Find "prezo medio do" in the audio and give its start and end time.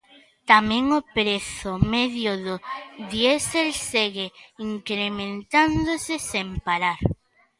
1.15-2.55